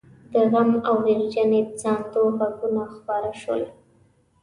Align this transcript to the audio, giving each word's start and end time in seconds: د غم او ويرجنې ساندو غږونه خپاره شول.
د 0.33 0.35
غم 0.51 0.71
او 0.87 0.95
ويرجنې 1.05 1.61
ساندو 1.81 2.21
غږونه 2.37 2.83
خپاره 2.95 3.31
شول. 3.41 3.63